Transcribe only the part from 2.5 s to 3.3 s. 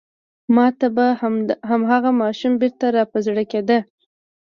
بېرته را په